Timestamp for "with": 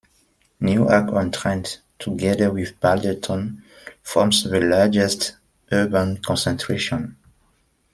2.51-2.79